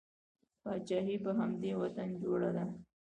پاچاهي 0.63 1.15
په 1.23 1.31
همدې 1.39 1.71
وطن 1.81 2.09
جوړه 2.23 2.49
ده. 2.55 2.65